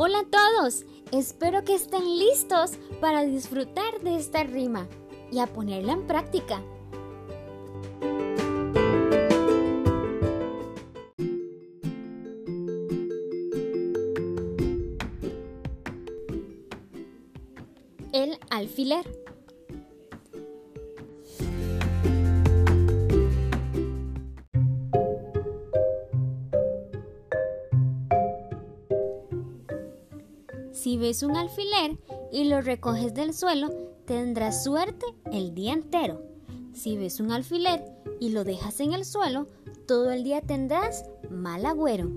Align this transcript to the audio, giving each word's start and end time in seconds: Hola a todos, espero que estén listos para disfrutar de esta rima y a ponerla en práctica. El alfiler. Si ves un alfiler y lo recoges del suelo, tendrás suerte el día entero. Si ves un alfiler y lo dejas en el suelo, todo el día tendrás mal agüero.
Hola 0.00 0.20
a 0.20 0.30
todos, 0.30 0.86
espero 1.10 1.64
que 1.64 1.74
estén 1.74 2.04
listos 2.20 2.78
para 3.00 3.24
disfrutar 3.24 3.98
de 4.00 4.14
esta 4.14 4.44
rima 4.44 4.86
y 5.32 5.40
a 5.40 5.48
ponerla 5.48 5.94
en 5.94 6.06
práctica. 6.06 6.62
El 18.12 18.38
alfiler. 18.50 19.27
Si 30.72 30.96
ves 30.96 31.22
un 31.22 31.36
alfiler 31.36 31.98
y 32.32 32.44
lo 32.44 32.60
recoges 32.60 33.14
del 33.14 33.34
suelo, 33.34 33.70
tendrás 34.06 34.64
suerte 34.64 35.06
el 35.32 35.54
día 35.54 35.72
entero. 35.72 36.22
Si 36.72 36.96
ves 36.96 37.20
un 37.20 37.32
alfiler 37.32 37.84
y 38.20 38.30
lo 38.30 38.44
dejas 38.44 38.80
en 38.80 38.92
el 38.92 39.04
suelo, 39.04 39.46
todo 39.86 40.10
el 40.10 40.22
día 40.22 40.40
tendrás 40.40 41.04
mal 41.30 41.66
agüero. 41.66 42.10